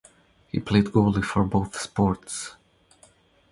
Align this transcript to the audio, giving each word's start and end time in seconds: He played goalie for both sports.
He 0.47 0.59
played 0.59 0.85
goalie 0.85 1.23
for 1.23 1.43
both 1.43 1.79
sports. 1.79 2.55